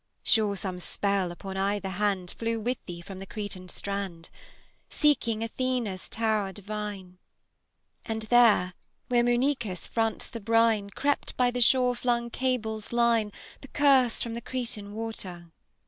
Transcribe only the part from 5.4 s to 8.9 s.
Athena's tower divine; And there,